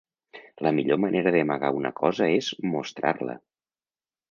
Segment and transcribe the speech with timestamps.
[0.67, 3.39] La millor manera d'amagar una cosa és mostrar-la.